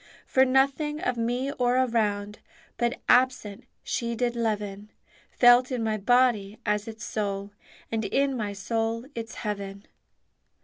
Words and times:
For 0.25 0.45
nothing 0.45 0.99
of 0.99 1.15
me 1.15 1.51
or 1.51 1.77
around 1.77 2.39
But 2.77 2.99
absent 3.07 3.65
She 3.83 4.15
did 4.15 4.35
leaven, 4.35 4.89
Felt 5.29 5.71
in 5.71 5.83
my 5.83 5.97
body 5.97 6.57
as 6.65 6.87
its 6.87 7.05
soul, 7.05 7.51
And 7.91 8.03
in 8.05 8.35
my 8.35 8.51
soul 8.51 9.05
its 9.13 9.35
heaven. 9.35 9.85